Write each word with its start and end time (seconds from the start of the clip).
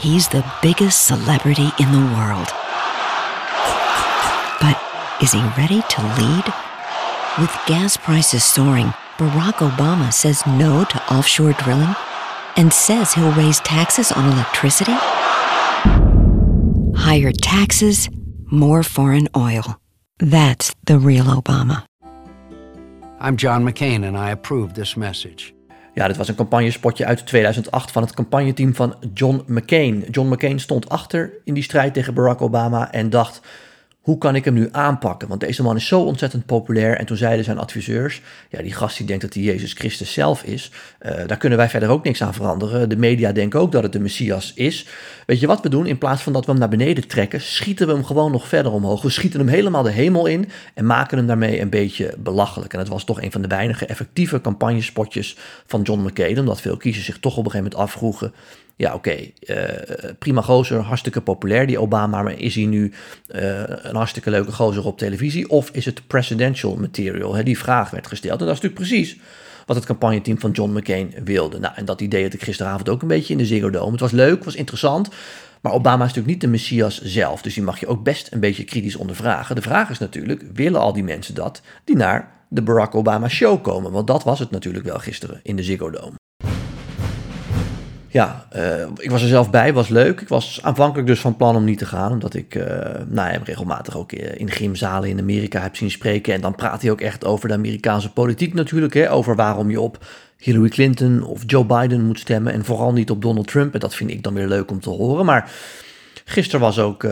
he's 0.00 0.28
the 0.28 0.44
biggest 0.62 1.06
celebrity 1.06 1.68
in 1.78 1.92
the 1.92 2.14
world. 2.16 2.48
But 4.60 4.80
is 5.22 5.32
he 5.32 5.42
ready 5.58 5.82
to 5.82 6.02
lead? 6.18 6.44
With 7.38 7.54
gas 7.66 7.96
prices 7.96 8.42
soaring, 8.42 8.92
Barack 9.18 9.58
Obama 9.68 10.12
says 10.12 10.46
no 10.46 10.84
to 10.84 11.14
offshore 11.14 11.52
drilling 11.52 11.94
and 12.56 12.72
says 12.72 13.12
he'll 13.12 13.32
raise 13.32 13.60
taxes 13.60 14.10
on 14.10 14.32
electricity. 14.32 14.94
Higher 16.96 17.32
taxes, 17.32 18.08
more 18.46 18.82
foreign 18.82 19.28
oil. 19.36 19.78
That's 20.18 20.74
the 20.84 20.98
real 20.98 21.26
Obama. 21.26 21.84
I'm 23.18 23.36
John 23.36 23.64
McCain 23.64 24.06
and 24.06 24.16
I 24.16 24.30
approve 24.30 24.74
this 24.74 24.96
message. 24.96 25.54
Ja, 25.94 26.06
dit 26.06 26.16
was 26.16 26.28
een 26.28 26.34
campagnespotje 26.34 27.04
uit 27.04 27.26
2008 27.26 27.90
van 27.90 28.02
het 28.02 28.14
campagneteam 28.14 28.74
van 28.74 28.94
John 29.14 29.42
McCain. 29.46 30.04
John 30.10 30.32
McCain 30.32 30.60
stond 30.60 30.88
achter 30.88 31.32
in 31.44 31.54
die 31.54 31.62
strijd 31.62 31.94
tegen 31.94 32.14
Barack 32.14 32.40
Obama 32.42 32.92
en 32.92 33.10
dacht: 33.10 33.40
hoe 34.00 34.18
kan 34.18 34.34
ik 34.34 34.44
hem 34.44 34.54
nu 34.54 34.68
aanpakken? 34.72 35.28
Want 35.28 35.40
deze 35.40 35.62
man 35.62 35.76
is 35.76 35.86
zo 35.86 36.00
ontzettend 36.00 36.46
populair. 36.46 36.96
En 36.96 37.06
toen 37.06 37.16
zeiden 37.16 37.44
zijn 37.44 37.58
adviseurs, 37.58 38.20
ja, 38.48 38.62
die 38.62 38.72
gast 38.72 38.96
die 38.96 39.06
denkt 39.06 39.22
dat 39.22 39.34
hij 39.34 39.42
Jezus 39.42 39.72
Christus 39.72 40.12
zelf 40.12 40.42
is, 40.42 40.70
uh, 41.02 41.12
daar 41.26 41.36
kunnen 41.36 41.58
wij 41.58 41.68
verder 41.68 41.88
ook 41.88 42.04
niks 42.04 42.22
aan 42.22 42.34
veranderen. 42.34 42.88
De 42.88 42.96
media 42.96 43.32
denken 43.32 43.60
ook 43.60 43.72
dat 43.72 43.82
het 43.82 43.92
de 43.92 44.00
Messias 44.00 44.52
is. 44.54 44.86
Weet 45.26 45.40
je 45.40 45.46
wat 45.46 45.62
we 45.62 45.68
doen? 45.68 45.86
In 45.86 45.98
plaats 45.98 46.22
van 46.22 46.32
dat 46.32 46.44
we 46.44 46.50
hem 46.50 46.60
naar 46.60 46.68
beneden 46.68 47.08
trekken, 47.08 47.40
schieten 47.40 47.86
we 47.86 47.92
hem 47.92 48.04
gewoon 48.04 48.32
nog 48.32 48.48
verder 48.48 48.72
omhoog. 48.72 49.02
We 49.02 49.10
schieten 49.10 49.40
hem 49.40 49.48
helemaal 49.48 49.82
de 49.82 49.90
hemel 49.90 50.26
in 50.26 50.48
en 50.74 50.86
maken 50.86 51.16
hem 51.16 51.26
daarmee 51.26 51.60
een 51.60 51.70
beetje 51.70 52.14
belachelijk. 52.18 52.72
En 52.72 52.78
dat 52.78 52.88
was 52.88 53.04
toch 53.04 53.22
een 53.22 53.32
van 53.32 53.42
de 53.42 53.48
weinige 53.48 53.86
effectieve 53.86 54.40
campagnespotjes 54.40 55.36
van 55.66 55.82
John 55.82 56.00
McCain, 56.00 56.38
omdat 56.38 56.60
veel 56.60 56.76
kiezers 56.76 57.04
zich 57.04 57.18
toch 57.18 57.36
op 57.36 57.44
een 57.44 57.50
gegeven 57.50 57.70
moment 57.70 57.90
afvroegen, 57.90 58.32
ja, 58.80 58.94
oké, 58.94 59.16
eh, 59.40 60.10
prima 60.18 60.42
gozer, 60.42 60.80
hartstikke 60.80 61.20
populair 61.20 61.66
die 61.66 61.78
Obama, 61.78 62.22
maar 62.22 62.38
is 62.38 62.54
hij 62.54 62.64
nu 62.64 62.92
uh, 63.28 63.60
een 63.66 63.96
hartstikke 63.96 64.30
leuke 64.30 64.52
gozer 64.52 64.86
op 64.86 64.98
televisie? 64.98 65.48
Of 65.48 65.70
is 65.70 65.84
het 65.84 66.06
presidential 66.06 66.76
material? 66.76 67.34
Hè? 67.34 67.42
Die 67.42 67.58
vraag 67.58 67.90
werd 67.90 68.06
gesteld. 68.06 68.40
En 68.40 68.46
dat 68.46 68.56
is 68.56 68.60
natuurlijk 68.62 68.88
precies 68.88 69.18
wat 69.66 69.76
het 69.76 69.84
campagneteam 69.84 70.40
van 70.40 70.50
John 70.50 70.76
McCain 70.76 71.14
wilde. 71.24 71.58
Nou, 71.58 71.74
en 71.76 71.84
dat 71.84 72.00
idee 72.00 72.22
had 72.22 72.32
ik 72.32 72.42
gisteravond 72.42 72.88
ook 72.88 73.02
een 73.02 73.08
beetje 73.08 73.32
in 73.32 73.38
de 73.38 73.46
Ziggo 73.46 73.70
Dome. 73.70 73.90
Het 73.90 74.00
was 74.00 74.10
leuk, 74.10 74.36
het 74.36 74.44
was 74.44 74.54
interessant. 74.54 75.08
Maar 75.60 75.72
Obama 75.72 76.04
is 76.04 76.08
natuurlijk 76.14 76.26
niet 76.26 76.40
de 76.40 76.48
Messias 76.48 77.00
zelf, 77.02 77.42
dus 77.42 77.54
die 77.54 77.62
mag 77.62 77.80
je 77.80 77.86
ook 77.86 78.02
best 78.02 78.32
een 78.32 78.40
beetje 78.40 78.64
kritisch 78.64 78.96
ondervragen. 78.96 79.54
De 79.54 79.62
vraag 79.62 79.90
is 79.90 79.98
natuurlijk, 79.98 80.44
willen 80.54 80.80
al 80.80 80.92
die 80.92 81.04
mensen 81.04 81.34
dat 81.34 81.62
die 81.84 81.96
naar 81.96 82.32
de 82.48 82.62
Barack 82.62 82.94
Obama 82.94 83.28
show 83.28 83.62
komen? 83.62 83.92
Want 83.92 84.06
dat 84.06 84.24
was 84.24 84.38
het 84.38 84.50
natuurlijk 84.50 84.84
wel 84.84 84.98
gisteren 84.98 85.40
in 85.42 85.56
de 85.56 85.62
Ziggo 85.62 85.90
Dome 85.90 86.19
ja, 88.12 88.46
uh, 88.56 88.86
ik 88.96 89.10
was 89.10 89.22
er 89.22 89.28
zelf 89.28 89.50
bij, 89.50 89.72
was 89.72 89.88
leuk. 89.88 90.20
Ik 90.20 90.28
was 90.28 90.58
aanvankelijk 90.62 91.08
dus 91.08 91.20
van 91.20 91.36
plan 91.36 91.56
om 91.56 91.64
niet 91.64 91.78
te 91.78 91.86
gaan, 91.86 92.12
omdat 92.12 92.34
ik 92.34 92.54
uh, 92.54 92.64
nou, 93.06 93.30
hem 93.30 93.42
regelmatig 93.44 93.96
ook 93.96 94.12
in 94.12 94.50
gymzalen 94.50 95.08
in 95.08 95.18
Amerika 95.18 95.60
heb 95.60 95.76
zien 95.76 95.90
spreken. 95.90 96.34
En 96.34 96.40
dan 96.40 96.54
praat 96.54 96.82
hij 96.82 96.90
ook 96.90 97.00
echt 97.00 97.24
over 97.24 97.48
de 97.48 97.54
Amerikaanse 97.54 98.12
politiek 98.12 98.54
natuurlijk, 98.54 98.94
hè, 98.94 99.12
over 99.12 99.36
waarom 99.36 99.70
je 99.70 99.80
op 99.80 100.06
Hillary 100.36 100.68
Clinton 100.68 101.22
of 101.22 101.42
Joe 101.46 101.64
Biden 101.64 102.04
moet 102.04 102.18
stemmen 102.18 102.52
en 102.52 102.64
vooral 102.64 102.92
niet 102.92 103.10
op 103.10 103.22
Donald 103.22 103.46
Trump. 103.46 103.74
En 103.74 103.80
dat 103.80 103.94
vind 103.94 104.10
ik 104.10 104.22
dan 104.22 104.34
weer 104.34 104.48
leuk 104.48 104.70
om 104.70 104.80
te 104.80 104.90
horen. 104.90 105.24
Maar 105.24 105.50
gisteren 106.24 106.60
was 106.60 106.78
ook 106.78 107.04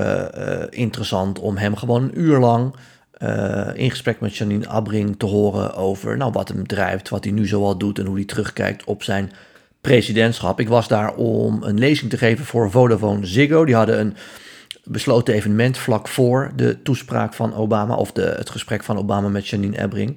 interessant 0.70 1.38
om 1.38 1.56
hem 1.56 1.76
gewoon 1.76 2.02
een 2.02 2.20
uur 2.20 2.38
lang 2.38 2.74
in 3.74 3.90
gesprek 3.90 4.20
met 4.20 4.36
Janine 4.36 4.68
Abring 4.68 5.18
te 5.18 5.26
horen 5.26 5.74
over 5.74 6.16
nou, 6.16 6.32
wat 6.32 6.48
hem 6.48 6.66
drijft, 6.66 7.08
wat 7.08 7.24
hij 7.24 7.32
nu 7.32 7.46
zoal 7.46 7.78
doet 7.78 7.98
en 7.98 8.06
hoe 8.06 8.16
hij 8.16 8.24
terugkijkt 8.24 8.84
op 8.84 9.02
zijn 9.02 9.30
presidentschap. 9.80 10.60
Ik 10.60 10.68
was 10.68 10.88
daar 10.88 11.14
om 11.14 11.62
een 11.62 11.78
lezing 11.78 12.10
te 12.10 12.18
geven 12.18 12.44
voor 12.44 12.70
Vodafone 12.70 13.26
Ziggo. 13.26 13.64
Die 13.64 13.74
hadden 13.74 14.00
een 14.00 14.16
besloten 14.84 15.34
evenement 15.34 15.78
vlak 15.78 16.08
voor 16.08 16.52
de 16.56 16.82
toespraak 16.82 17.34
van 17.34 17.54
Obama, 17.54 17.94
of 17.94 18.12
de, 18.12 18.34
het 18.36 18.50
gesprek 18.50 18.84
van 18.84 18.98
Obama 18.98 19.28
met 19.28 19.48
Janine 19.48 19.82
Ebring. 19.82 20.16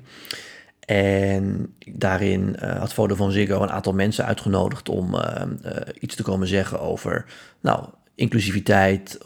En 0.79 1.75
daarin 1.93 2.55
uh, 2.63 2.79
had 2.79 2.93
Vodafone 2.93 3.31
Ziggo 3.31 3.61
een 3.61 3.71
aantal 3.71 3.93
mensen 3.93 4.25
uitgenodigd 4.25 4.89
om 4.89 5.15
uh, 5.15 5.21
uh, 5.65 5.71
iets 5.99 6.15
te 6.15 6.23
komen 6.23 6.47
zeggen 6.47 6.79
over 6.79 7.25
nou, 7.61 7.85
inclusiviteit, 8.15 9.17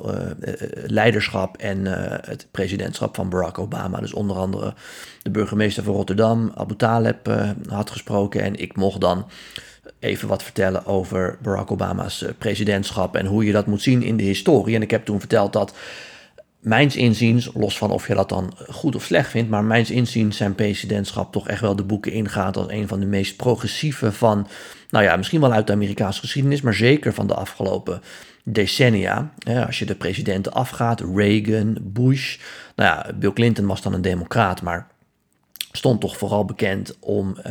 leiderschap 0.85 1.57
en 1.57 1.85
het 2.25 2.47
presidentschap 2.51 3.15
van 3.15 3.29
Barack 3.29 3.59
Obama. 3.59 3.99
Dus 3.99 4.13
onder 4.13 4.37
andere 4.37 4.73
de 5.21 5.29
burgemeester 5.29 5.83
van 5.83 5.93
Rotterdam, 5.93 6.51
Abu 6.55 6.75
Taleb, 6.75 7.29
had 7.69 7.89
gesproken. 7.89 8.41
En 8.41 8.55
ik 8.55 8.75
mocht 8.75 9.01
dan 9.01 9.25
even 9.99 10.27
wat 10.27 10.43
vertellen 10.43 10.85
over 10.85 11.37
Barack 11.41 11.71
Obama's 11.71 12.21
eh, 12.21 12.29
presidentschap 12.37 13.15
en 13.15 13.25
hoe 13.25 13.45
je 13.45 13.51
dat 13.51 13.65
moet 13.65 13.81
zien 13.81 14.03
in 14.03 14.17
de 14.17 14.23
historie. 14.23 14.75
En 14.75 14.81
ik 14.81 14.91
heb 14.91 15.05
toen 15.05 15.19
verteld 15.19 15.53
dat 15.53 15.73
mijns 16.59 16.95
inziens, 16.95 17.49
los 17.53 17.77
van 17.77 17.91
of 17.91 18.07
je 18.07 18.15
dat 18.15 18.29
dan 18.29 18.53
goed 18.69 18.95
of 18.95 19.03
slecht 19.03 19.29
vindt, 19.29 19.49
maar 19.49 19.63
mijns 19.63 19.91
inziens 19.91 20.37
zijn 20.37 20.55
presidentschap 20.55 21.31
toch 21.31 21.47
echt 21.47 21.61
wel 21.61 21.75
de 21.75 21.83
boeken 21.83 22.11
ingaat 22.11 22.57
als 22.57 22.69
een 22.69 22.87
van 22.87 22.99
de 22.99 23.05
meest 23.05 23.35
progressieve 23.35 24.11
van, 24.11 24.47
nou 24.89 25.03
ja, 25.03 25.15
misschien 25.15 25.41
wel 25.41 25.53
uit 25.53 25.67
de 25.67 25.73
Amerikaanse 25.73 26.19
geschiedenis, 26.19 26.61
maar 26.61 26.73
zeker 26.73 27.13
van 27.13 27.27
de 27.27 27.35
afgelopen 27.35 28.01
decennia. 28.43 29.31
Als 29.65 29.79
je 29.79 29.85
de 29.85 29.95
presidenten 29.95 30.53
afgaat, 30.53 31.03
Reagan, 31.15 31.77
Bush, 31.81 32.37
nou 32.75 32.89
ja, 32.89 33.13
Bill 33.15 33.33
Clinton 33.33 33.65
was 33.65 33.81
dan 33.81 33.93
een 33.93 34.01
democraat, 34.01 34.61
maar 34.61 34.87
stond 35.75 36.01
toch 36.01 36.17
vooral 36.17 36.45
bekend 36.45 36.97
om 36.99 37.35
uh, 37.37 37.43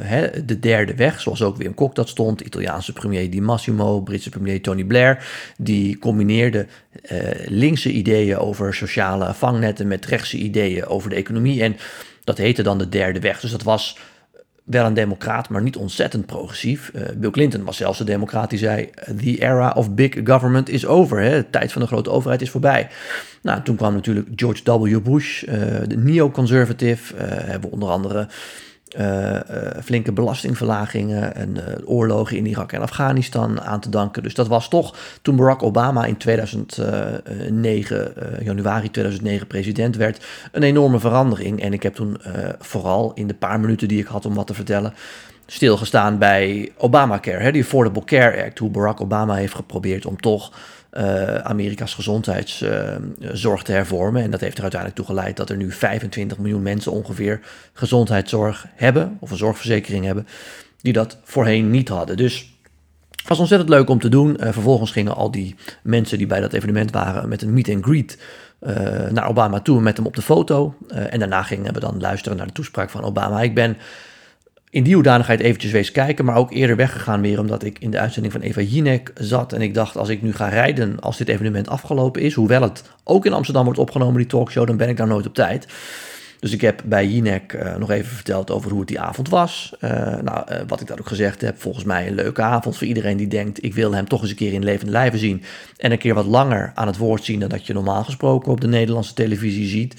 hè, 0.00 0.44
de 0.44 0.58
derde 0.58 0.94
weg, 0.94 1.20
zoals 1.20 1.42
ook 1.42 1.56
Wim 1.56 1.74
Kok 1.74 1.94
dat 1.94 2.08
stond, 2.08 2.40
Italiaanse 2.40 2.92
premier 2.92 3.30
Di 3.30 3.40
Massimo, 3.40 4.00
Britse 4.00 4.30
premier 4.30 4.62
Tony 4.62 4.84
Blair, 4.84 5.26
die 5.56 5.98
combineerde 5.98 6.66
uh, 7.12 7.18
linkse 7.46 7.90
ideeën 7.90 8.36
over 8.36 8.74
sociale 8.74 9.34
vangnetten 9.34 9.86
met 9.86 10.06
rechtse 10.06 10.36
ideeën 10.36 10.86
over 10.86 11.10
de 11.10 11.16
economie 11.16 11.62
en 11.62 11.76
dat 12.24 12.38
heette 12.38 12.62
dan 12.62 12.78
de 12.78 12.88
derde 12.88 13.20
weg. 13.20 13.40
Dus 13.40 13.50
dat 13.50 13.62
was 13.62 13.98
wel 14.64 14.86
een 14.86 14.94
democraat, 14.94 15.48
maar 15.48 15.62
niet 15.62 15.76
ontzettend 15.76 16.26
progressief. 16.26 16.90
Uh, 16.94 17.02
Bill 17.16 17.30
Clinton 17.30 17.64
was 17.64 17.76
zelfs 17.76 17.98
de 17.98 18.04
democraat 18.04 18.50
die 18.50 18.58
zei: 18.58 18.90
The 19.16 19.36
era 19.38 19.70
of 19.70 19.94
big 19.94 20.20
government 20.24 20.68
is 20.68 20.86
over. 20.86 21.20
Hè? 21.20 21.30
De 21.30 21.50
tijd 21.50 21.72
van 21.72 21.82
de 21.82 21.86
grote 21.86 22.10
overheid 22.10 22.42
is 22.42 22.50
voorbij. 22.50 22.88
Nou, 23.42 23.62
toen 23.62 23.76
kwam 23.76 23.94
natuurlijk 23.94 24.28
George 24.36 24.78
W. 24.78 25.00
Bush, 25.02 25.42
uh, 25.42 25.52
de 25.86 25.96
neoconservative. 25.96 27.14
Uh, 27.14 27.20
hebben 27.26 27.60
we 27.60 27.74
onder 27.74 27.88
andere 27.88 28.28
uh, 28.98 29.40
flinke 29.84 30.12
belastingverlagingen 30.12 31.34
en 31.34 31.56
uh, 31.56 31.62
oorlogen 31.84 32.36
in 32.36 32.46
Irak 32.46 32.72
en 32.72 32.80
Afghanistan 32.80 33.60
aan 33.60 33.80
te 33.80 33.88
danken. 33.88 34.22
Dus 34.22 34.34
dat 34.34 34.48
was 34.48 34.68
toch 34.68 34.96
toen 35.22 35.36
Barack 35.36 35.62
Obama 35.62 36.04
in 36.04 36.16
2009, 36.16 38.12
januari 38.44 38.90
2009 38.90 39.46
president 39.46 39.96
werd, 39.96 40.24
een 40.52 40.62
enorme 40.62 40.98
verandering. 40.98 41.62
En 41.62 41.72
ik 41.72 41.82
heb 41.82 41.94
toen 41.94 42.20
vooral 42.58 43.12
in 43.14 43.26
de 43.26 43.34
paar 43.34 43.60
minuten 43.60 43.88
die 43.88 44.00
ik 44.00 44.06
had 44.06 44.26
om 44.26 44.34
wat 44.34 44.46
te 44.46 44.54
vertellen, 44.54 44.94
stilgestaan 45.46 46.18
bij 46.18 46.72
Obamacare, 46.76 47.42
hè, 47.42 47.52
die 47.52 47.62
Affordable 47.62 48.04
Care 48.04 48.44
Act, 48.44 48.58
hoe 48.58 48.70
Barack 48.70 49.00
Obama 49.00 49.34
heeft 49.34 49.54
geprobeerd 49.54 50.06
om 50.06 50.20
toch 50.20 50.52
uh, 50.98 51.34
Amerika's 51.34 51.94
gezondheidszorg 51.94 53.62
te 53.62 53.72
hervormen. 53.72 54.22
En 54.22 54.30
dat 54.30 54.40
heeft 54.40 54.56
er 54.56 54.62
uiteindelijk 54.62 55.00
toe 55.00 55.16
geleid 55.16 55.36
dat 55.36 55.50
er 55.50 55.56
nu 55.56 55.72
25 55.72 56.38
miljoen 56.38 56.62
mensen 56.62 56.92
ongeveer 56.92 57.40
gezondheidszorg 57.72 58.66
hebben, 58.74 59.16
of 59.20 59.30
een 59.30 59.36
zorgverzekering 59.36 60.04
hebben, 60.04 60.26
die 60.80 60.92
dat 60.92 61.18
voorheen 61.24 61.70
niet 61.70 61.88
hadden. 61.88 62.16
Dus 62.16 62.52
het 63.10 63.28
was 63.28 63.38
ontzettend 63.38 63.70
leuk 63.70 63.88
om 63.88 63.98
te 63.98 64.08
doen. 64.08 64.36
Uh, 64.40 64.52
vervolgens 64.52 64.90
gingen 64.90 65.14
al 65.14 65.30
die 65.30 65.54
mensen 65.82 66.18
die 66.18 66.26
bij 66.26 66.40
dat 66.40 66.52
evenement 66.52 66.90
waren 66.90 67.28
met 67.28 67.42
een 67.42 67.52
meet 67.52 67.68
and 67.68 67.84
greet 67.84 68.18
uh, 68.60 68.72
naar 69.10 69.28
Obama 69.28 69.60
toe 69.60 69.80
met 69.80 69.96
hem 69.96 70.06
op 70.06 70.14
de 70.14 70.22
foto. 70.22 70.74
en 70.88 71.18
daarna 71.18 71.42
gingen 71.42 71.74
we 71.74 71.80
dan 71.80 72.00
luisteren 72.00 72.36
naar 72.36 72.46
de 72.46 72.52
toespraak 72.52 72.90
van 72.90 73.04
Obama. 73.04 73.42
Ik 73.42 73.54
ben 73.54 73.76
in 74.74 74.82
die 74.82 74.94
hoedanigheid 74.94 75.40
eventjes 75.40 75.72
wees 75.72 75.92
kijken, 75.92 76.24
maar 76.24 76.36
ook 76.36 76.52
eerder 76.52 76.76
weggegaan 76.76 77.20
weer 77.20 77.38
omdat 77.38 77.64
ik 77.64 77.78
in 77.78 77.90
de 77.90 77.98
uitzending 77.98 78.32
van 78.32 78.42
Eva 78.42 78.60
Jinek 78.60 79.12
zat 79.14 79.52
en 79.52 79.62
ik 79.62 79.74
dacht 79.74 79.96
als 79.96 80.08
ik 80.08 80.22
nu 80.22 80.32
ga 80.32 80.48
rijden 80.48 81.00
als 81.00 81.16
dit 81.16 81.28
evenement 81.28 81.68
afgelopen 81.68 82.22
is, 82.22 82.34
hoewel 82.34 82.62
het 82.62 82.82
ook 83.04 83.26
in 83.26 83.32
Amsterdam 83.32 83.64
wordt 83.64 83.78
opgenomen 83.78 84.16
die 84.16 84.26
talkshow, 84.26 84.66
dan 84.66 84.76
ben 84.76 84.88
ik 84.88 84.96
daar 84.96 85.06
nooit 85.06 85.26
op 85.26 85.34
tijd. 85.34 85.66
Dus 86.40 86.52
ik 86.52 86.60
heb 86.60 86.82
bij 86.84 87.06
Jinek 87.06 87.52
uh, 87.52 87.76
nog 87.76 87.90
even 87.90 88.14
verteld 88.14 88.50
over 88.50 88.70
hoe 88.70 88.78
het 88.78 88.88
die 88.88 89.00
avond 89.00 89.28
was. 89.28 89.74
Uh, 89.80 89.90
nou, 90.22 90.52
uh, 90.52 90.58
wat 90.66 90.80
ik 90.80 90.86
daar 90.86 90.98
ook 90.98 91.08
gezegd 91.08 91.40
heb, 91.40 91.60
volgens 91.60 91.84
mij 91.84 92.06
een 92.06 92.14
leuke 92.14 92.42
avond 92.42 92.76
voor 92.76 92.86
iedereen 92.86 93.16
die 93.16 93.28
denkt... 93.28 93.64
ik 93.64 93.74
wil 93.74 93.92
hem 93.92 94.08
toch 94.08 94.20
eens 94.20 94.30
een 94.30 94.36
keer 94.36 94.52
in 94.52 94.64
levende 94.64 94.92
lijven 94.92 95.18
zien... 95.18 95.42
en 95.76 95.92
een 95.92 95.98
keer 95.98 96.14
wat 96.14 96.26
langer 96.26 96.72
aan 96.74 96.86
het 96.86 96.96
woord 96.96 97.24
zien 97.24 97.40
dan 97.40 97.48
dat 97.48 97.66
je 97.66 97.72
normaal 97.72 98.04
gesproken 98.04 98.52
op 98.52 98.60
de 98.60 98.68
Nederlandse 98.68 99.14
televisie 99.14 99.68
ziet. 99.68 99.94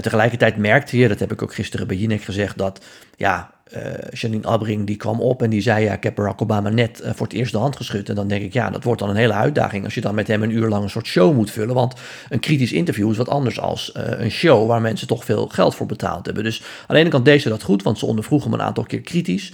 Tegelijkertijd 0.00 0.56
merkte 0.56 0.98
je, 0.98 1.08
dat 1.08 1.18
heb 1.18 1.32
ik 1.32 1.42
ook 1.42 1.54
gisteren 1.54 1.86
bij 1.86 1.96
Jinek 1.96 2.22
gezegd, 2.22 2.58
dat 2.58 2.84
ja, 3.16 3.50
uh, 3.76 3.80
Janine 4.12 4.46
Abring 4.46 4.86
die 4.86 4.96
kwam 4.96 5.20
op 5.20 5.42
en 5.42 5.50
die 5.50 5.60
zei: 5.60 5.84
Ja, 5.84 5.92
ik 5.92 6.02
heb 6.02 6.14
Barack 6.14 6.42
Obama 6.42 6.68
net 6.68 7.00
uh, 7.04 7.10
voor 7.14 7.26
het 7.26 7.36
eerst 7.36 7.52
de 7.52 7.58
hand 7.58 7.76
geschud. 7.76 8.08
En 8.08 8.14
dan 8.14 8.28
denk 8.28 8.42
ik: 8.42 8.52
Ja, 8.52 8.70
dat 8.70 8.84
wordt 8.84 9.00
dan 9.00 9.10
een 9.10 9.16
hele 9.16 9.32
uitdaging 9.32 9.84
als 9.84 9.94
je 9.94 10.00
dan 10.00 10.14
met 10.14 10.26
hem 10.26 10.42
een 10.42 10.50
uur 10.50 10.68
lang 10.68 10.82
een 10.82 10.90
soort 10.90 11.06
show 11.06 11.34
moet 11.34 11.50
vullen. 11.50 11.74
Want 11.74 11.94
een 12.28 12.40
kritisch 12.40 12.72
interview 12.72 13.10
is 13.10 13.16
wat 13.16 13.28
anders 13.28 13.60
als 13.60 13.90
een 13.94 14.30
show 14.30 14.68
waar 14.68 14.80
mensen 14.80 15.06
toch 15.06 15.24
veel 15.24 15.46
geld 15.46 15.74
voor 15.74 15.86
betaald 15.86 16.26
hebben. 16.26 16.44
Dus 16.44 16.62
aan 16.86 16.94
de 16.94 17.00
ene 17.00 17.10
kant 17.10 17.24
deed 17.24 17.42
ze 17.42 17.48
dat 17.48 17.62
goed, 17.62 17.82
want 17.82 17.98
ze 17.98 18.06
ondervroeg 18.06 18.44
hem 18.44 18.52
een 18.52 18.62
aantal 18.62 18.84
keer 18.84 19.00
kritisch. 19.00 19.52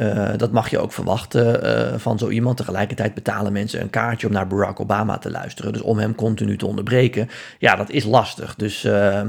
Uh, 0.00 0.28
dat 0.36 0.52
mag 0.52 0.70
je 0.70 0.78
ook 0.78 0.92
verwachten 0.92 1.64
uh, 1.64 1.98
van 1.98 2.18
zo 2.18 2.28
iemand. 2.28 2.56
Tegelijkertijd 2.56 3.14
betalen 3.14 3.52
mensen 3.52 3.80
een 3.80 3.90
kaartje 3.90 4.26
om 4.26 4.32
naar 4.32 4.46
Barack 4.46 4.80
Obama 4.80 5.18
te 5.18 5.30
luisteren. 5.30 5.72
Dus 5.72 5.82
om 5.82 5.98
hem 5.98 6.14
continu 6.14 6.56
te 6.56 6.66
onderbreken, 6.66 7.28
ja, 7.58 7.76
dat 7.76 7.90
is 7.90 8.04
lastig. 8.04 8.54
Dus 8.54 8.84
uh, 8.84 9.20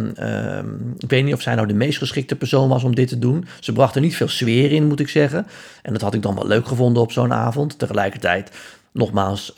ik 0.98 1.10
weet 1.10 1.24
niet 1.24 1.34
of 1.34 1.42
zij 1.42 1.56
nou 1.56 1.68
de 1.68 1.74
meest 1.74 1.98
geschikte 1.98 2.36
persoon 2.36 2.70
was 2.70 2.84
om 2.84 2.96
dit 2.96 3.08
te 3.08 3.20
doen. 3.20 3.46
Ze 3.60 3.74
bracht 3.74 3.96
er 3.96 4.02
niet 4.02 4.16
veel 4.16 4.28
sfeer 4.28 4.72
in, 4.72 4.88
moet 4.88 5.00
ik 5.00 5.10
zeggen. 5.10 5.48
En 5.82 5.94
dat 5.94 6.02
had 6.02 6.14
ik 6.14 6.22
dan 6.22 6.36
wel 6.36 6.48
leuk 6.48 6.68
gevonden 6.68 7.02
op 7.02 7.12
zo'n 7.12 7.34
avond. 7.34 7.80
Tegelijkertijd, 7.80 8.52
nogmaals, 8.92 9.54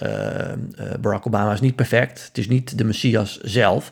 Barack 1.02 1.28
Obama 1.28 1.54
is 1.54 1.62
niet 1.62 1.76
perfect. 1.76 2.26
Het 2.28 2.38
is 2.38 2.48
niet 2.48 2.78
de 2.78 2.84
Messias 2.84 3.40
zelf. 3.42 3.92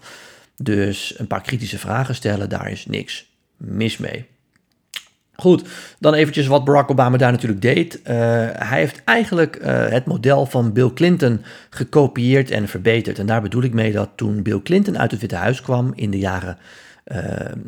Dus 0.57 1.13
een 1.17 1.27
paar 1.27 1.41
kritische 1.41 1.79
vragen 1.79 2.15
stellen, 2.15 2.49
daar 2.49 2.71
is 2.71 2.85
niks 2.85 3.25
mis 3.57 3.97
mee. 3.97 4.25
Goed, 5.41 5.63
dan 5.99 6.13
eventjes 6.13 6.47
wat 6.47 6.65
Barack 6.65 6.91
Obama 6.91 7.17
daar 7.17 7.31
natuurlijk 7.31 7.61
deed. 7.61 7.99
Uh, 7.99 8.13
hij 8.51 8.79
heeft 8.79 9.01
eigenlijk 9.03 9.59
uh, 9.61 9.87
het 9.87 10.05
model 10.05 10.45
van 10.45 10.73
Bill 10.73 10.91
Clinton 10.93 11.41
gekopieerd 11.69 12.51
en 12.51 12.67
verbeterd. 12.67 13.19
En 13.19 13.25
daar 13.25 13.41
bedoel 13.41 13.63
ik 13.63 13.73
mee 13.73 13.91
dat 13.91 14.09
toen 14.15 14.41
Bill 14.41 14.61
Clinton 14.61 14.99
uit 14.99 15.11
het 15.11 15.19
Witte 15.19 15.35
Huis 15.35 15.61
kwam 15.61 15.91
in 15.95 16.11
de 16.11 16.19
jaren, 16.19 16.57
uh, 17.05 17.17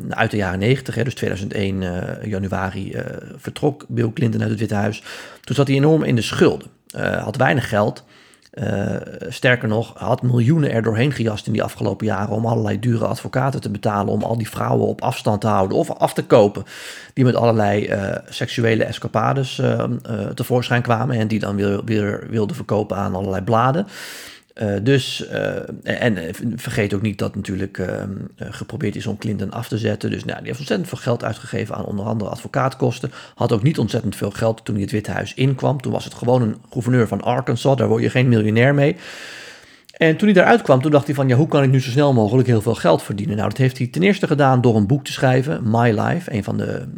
uit 0.08 0.30
de 0.30 0.36
jaren 0.36 0.58
90, 0.58 0.94
hè, 0.94 1.04
dus 1.04 1.14
2001 1.14 1.84
januari 2.24 2.96
vertrok 3.36 3.84
Bill 3.88 4.12
Clinton 4.12 4.40
uit 4.40 4.50
het 4.50 4.58
Witte 4.58 4.74
Huis. 4.74 5.02
Toen 5.40 5.56
zat 5.56 5.66
hij 5.66 5.76
enorm 5.76 6.02
in 6.02 6.14
de 6.14 6.22
schulden, 6.22 6.68
had 7.22 7.36
weinig 7.36 7.68
geld. 7.68 8.04
Uh, 8.54 8.96
sterker 9.28 9.68
nog, 9.68 9.92
had 9.98 10.22
miljoenen 10.22 10.70
er 10.70 10.82
doorheen 10.82 11.12
gejast 11.12 11.46
in 11.46 11.52
die 11.52 11.62
afgelopen 11.62 12.06
jaren 12.06 12.34
om 12.34 12.46
allerlei 12.46 12.78
dure 12.78 13.06
advocaten 13.06 13.60
te 13.60 13.70
betalen, 13.70 14.12
om 14.12 14.22
al 14.22 14.38
die 14.38 14.48
vrouwen 14.48 14.86
op 14.86 15.02
afstand 15.02 15.40
te 15.40 15.46
houden 15.46 15.76
of 15.76 15.90
af 15.90 16.14
te 16.14 16.24
kopen, 16.24 16.64
die 17.14 17.24
met 17.24 17.34
allerlei 17.34 17.88
uh, 17.88 18.16
seksuele 18.28 18.84
escapades 18.84 19.58
uh, 19.58 19.84
tevoorschijn 20.34 20.82
kwamen 20.82 21.16
en 21.16 21.28
die 21.28 21.38
dan 21.38 21.56
weer 21.84 22.26
wilden 22.30 22.56
verkopen 22.56 22.96
aan 22.96 23.14
allerlei 23.14 23.42
bladen. 23.42 23.86
Uh, 24.60 24.72
dus, 24.82 25.24
uh, 25.32 25.56
en 25.82 26.34
vergeet 26.56 26.94
ook 26.94 27.02
niet 27.02 27.18
dat 27.18 27.34
natuurlijk 27.34 27.78
uh, 27.78 27.86
geprobeerd 28.36 28.96
is 28.96 29.06
om 29.06 29.18
Clinton 29.18 29.50
af 29.50 29.68
te 29.68 29.78
zetten. 29.78 30.10
Dus 30.10 30.24
nou, 30.24 30.38
die 30.38 30.46
heeft 30.46 30.58
ontzettend 30.58 30.88
veel 30.88 30.98
geld 30.98 31.24
uitgegeven 31.24 31.74
aan 31.74 31.84
onder 31.84 32.04
andere 32.04 32.30
advocaatkosten. 32.30 33.10
Had 33.34 33.52
ook 33.52 33.62
niet 33.62 33.78
ontzettend 33.78 34.16
veel 34.16 34.30
geld 34.30 34.64
toen 34.64 34.74
hij 34.74 34.82
het 34.82 34.92
Witte 34.92 35.10
Huis 35.10 35.34
inkwam. 35.34 35.80
Toen 35.80 35.92
was 35.92 36.04
het 36.04 36.14
gewoon 36.14 36.42
een 36.42 36.56
gouverneur 36.70 37.08
van 37.08 37.20
Arkansas, 37.20 37.76
daar 37.76 37.88
word 37.88 38.02
je 38.02 38.10
geen 38.10 38.28
miljonair 38.28 38.74
mee. 38.74 38.96
En 39.96 40.16
toen 40.16 40.28
hij 40.28 40.36
daaruit 40.36 40.62
kwam, 40.62 40.82
toen 40.82 40.90
dacht 40.90 41.06
hij 41.06 41.14
van, 41.14 41.28
ja, 41.28 41.36
hoe 41.36 41.48
kan 41.48 41.62
ik 41.62 41.70
nu 41.70 41.80
zo 41.80 41.90
snel 41.90 42.12
mogelijk 42.12 42.48
heel 42.48 42.62
veel 42.62 42.74
geld 42.74 43.02
verdienen? 43.02 43.36
Nou, 43.36 43.48
dat 43.48 43.58
heeft 43.58 43.78
hij 43.78 43.86
ten 43.86 44.02
eerste 44.02 44.26
gedaan 44.26 44.60
door 44.60 44.76
een 44.76 44.86
boek 44.86 45.04
te 45.04 45.12
schrijven, 45.12 45.70
My 45.70 46.00
Life, 46.00 46.32
een 46.32 46.44
van 46.44 46.56
de 46.56 46.88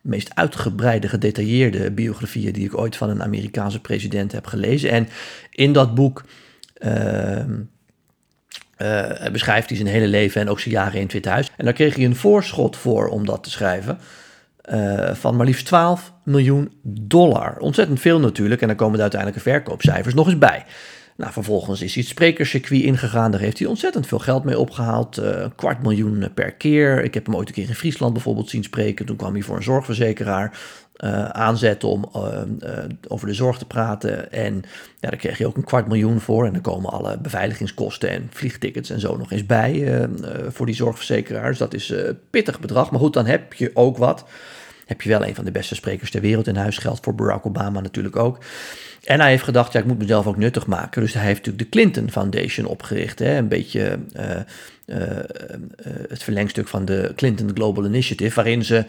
meest 0.00 0.30
uitgebreide, 0.34 1.08
gedetailleerde 1.08 1.90
biografieën 1.90 2.52
die 2.52 2.64
ik 2.64 2.78
ooit 2.78 2.96
van 2.96 3.10
een 3.10 3.22
Amerikaanse 3.22 3.80
president 3.80 4.32
heb 4.32 4.46
gelezen. 4.46 4.90
En 4.90 5.08
in 5.50 5.72
dat 5.72 5.94
boek 5.94 6.24
uh, 6.78 7.38
uh, 8.78 9.30
beschrijft 9.32 9.68
hij 9.68 9.76
zijn 9.78 9.88
hele 9.88 10.06
leven 10.06 10.40
en 10.40 10.48
ook 10.48 10.60
zijn 10.60 10.74
jaren 10.74 10.94
in 10.94 11.02
het 11.02 11.12
Witte 11.12 11.28
Huis. 11.28 11.50
En 11.56 11.64
daar 11.64 11.74
kreeg 11.74 11.94
hij 11.94 12.04
een 12.04 12.16
voorschot 12.16 12.76
voor 12.76 13.08
om 13.08 13.26
dat 13.26 13.42
te 13.42 13.50
schrijven. 13.50 13.98
Uh, 14.72 15.14
van 15.14 15.36
maar 15.36 15.46
liefst 15.46 15.66
12 15.66 16.12
miljoen 16.24 16.72
dollar. 16.82 17.56
Ontzettend 17.58 18.00
veel 18.00 18.20
natuurlijk. 18.20 18.60
En 18.60 18.66
dan 18.66 18.76
komen 18.76 18.96
de 18.96 19.02
uiteindelijke 19.02 19.50
verkoopcijfers 19.50 20.14
nog 20.14 20.26
eens 20.26 20.38
bij. 20.38 20.64
Nou, 21.16 21.32
vervolgens 21.32 21.82
is 21.82 21.94
hij 21.94 22.02
het 22.02 22.12
sprekerscircuit 22.12 22.82
ingegaan. 22.82 23.30
Daar 23.30 23.40
heeft 23.40 23.58
hij 23.58 23.68
ontzettend 23.68 24.06
veel 24.06 24.18
geld 24.18 24.44
mee 24.44 24.58
opgehaald. 24.58 25.18
Uh, 25.18 25.24
een 25.24 25.54
kwart 25.54 25.82
miljoen 25.82 26.28
per 26.34 26.52
keer. 26.52 27.04
Ik 27.04 27.14
heb 27.14 27.26
hem 27.26 27.36
ooit 27.36 27.48
een 27.48 27.54
keer 27.54 27.68
in 27.68 27.74
Friesland 27.74 28.12
bijvoorbeeld 28.12 28.50
zien 28.50 28.62
spreken. 28.62 29.06
Toen 29.06 29.16
kwam 29.16 29.32
hij 29.32 29.42
voor 29.42 29.56
een 29.56 29.62
zorgverzekeraar 29.62 30.58
uh, 30.96 31.24
aanzetten 31.24 31.88
om 31.88 32.10
over 33.08 33.26
de 33.26 33.34
zorg 33.34 33.58
te 33.58 33.66
praten. 33.66 34.32
En 34.32 34.54
ja, 35.00 35.10
daar 35.10 35.18
kreeg 35.18 35.38
je 35.38 35.46
ook 35.46 35.56
een 35.56 35.64
kwart 35.64 35.86
miljoen 35.86 36.20
voor. 36.20 36.46
En 36.46 36.52
dan 36.52 36.62
komen 36.62 36.90
alle 36.90 37.18
beveiligingskosten 37.18 38.10
en 38.10 38.28
vliegtickets 38.30 38.90
en 38.90 39.00
zo 39.00 39.16
nog 39.16 39.32
eens 39.32 39.46
bij 39.46 40.08
voor 40.48 40.66
die 40.66 40.74
zorgverzekeraars. 40.74 41.58
Dat 41.58 41.74
is 41.74 41.94
pittig 42.30 42.60
bedrag. 42.60 42.90
Maar 42.90 43.00
goed, 43.00 43.12
dan 43.12 43.26
heb 43.26 43.52
je 43.52 43.70
ook 43.74 43.96
wat. 43.96 44.24
Heb 44.86 45.02
je 45.02 45.08
wel 45.08 45.26
een 45.26 45.34
van 45.34 45.44
de 45.44 45.50
beste 45.50 45.74
sprekers 45.74 46.10
ter 46.10 46.20
wereld 46.20 46.46
in 46.46 46.56
huis. 46.56 46.78
Geldt 46.78 47.04
voor 47.04 47.14
Barack 47.14 47.46
Obama 47.46 47.80
natuurlijk 47.80 48.16
ook. 48.16 48.38
En 49.04 49.20
hij 49.20 49.30
heeft 49.30 49.42
gedacht, 49.42 49.72
ja, 49.72 49.80
ik 49.80 49.86
moet 49.86 49.98
mezelf 49.98 50.26
ook 50.26 50.36
nuttig 50.36 50.66
maken. 50.66 51.02
Dus 51.02 51.12
hij 51.12 51.24
heeft 51.24 51.38
natuurlijk 51.38 51.64
de 51.64 51.78
Clinton 51.78 52.10
Foundation 52.10 52.66
opgericht. 52.66 53.18
Hè? 53.18 53.36
Een 53.36 53.48
beetje 53.48 53.98
uh, 54.16 54.36
uh, 54.86 54.96
het 56.08 56.22
verlengstuk 56.22 56.68
van 56.68 56.84
de 56.84 57.12
Clinton 57.16 57.50
Global 57.54 57.84
Initiative, 57.84 58.34
waarin 58.34 58.64
ze 58.64 58.84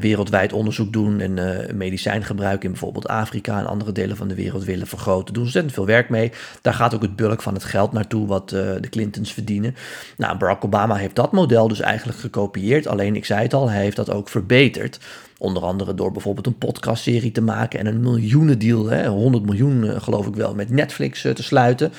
wereldwijd 0.00 0.52
onderzoek 0.52 0.92
doen 0.92 1.20
en 1.20 1.76
medicijngebruik 1.76 2.64
in 2.64 2.70
bijvoorbeeld 2.70 3.08
Afrika 3.08 3.58
en 3.58 3.66
andere 3.66 3.92
delen 3.92 4.16
van 4.16 4.28
de 4.28 4.34
wereld 4.34 4.64
willen 4.64 4.86
vergroten. 4.86 5.34
Doen 5.34 5.42
ontzettend 5.42 5.74
veel 5.74 5.86
werk 5.86 6.08
mee. 6.08 6.32
Daar 6.62 6.74
gaat 6.74 6.94
ook 6.94 7.02
het 7.02 7.16
bulk 7.16 7.42
van 7.42 7.54
het 7.54 7.64
geld 7.64 7.92
naartoe 7.92 8.26
wat 8.26 8.48
de 8.48 8.88
Clintons 8.90 9.32
verdienen. 9.32 9.74
Nou, 10.16 10.38
Barack 10.38 10.64
Obama 10.64 10.94
heeft 10.94 11.16
dat 11.16 11.32
model 11.32 11.68
dus 11.68 11.80
eigenlijk 11.80 12.18
gekopieerd. 12.18 12.86
Alleen, 12.86 13.16
ik 13.16 13.24
zei 13.24 13.42
het 13.42 13.54
al, 13.54 13.70
hij 13.70 13.82
heeft 13.82 13.96
dat 13.96 14.10
ook 14.10 14.28
verbeterd. 14.28 14.98
Onder 15.40 15.62
andere 15.62 15.94
door 15.94 16.12
bijvoorbeeld 16.12 16.46
een 16.46 16.58
podcastserie 16.58 17.32
te 17.32 17.40
maken 17.40 17.78
en 17.78 17.86
een 17.86 18.00
miljoenendeal, 18.00 18.86
hè, 18.86 19.08
100 19.08 19.44
miljoen 19.44 19.88
eh, 19.88 20.02
geloof 20.02 20.26
ik 20.26 20.34
wel, 20.34 20.54
met 20.54 20.70
Netflix 20.70 21.24
eh, 21.24 21.32
te 21.32 21.42
sluiten. 21.42 21.92